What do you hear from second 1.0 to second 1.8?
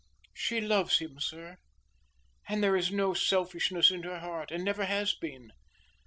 sir;